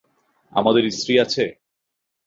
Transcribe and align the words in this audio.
আমাদের 0.53 0.83
স্ত্রী 0.91 1.13
আছে? 1.23 1.43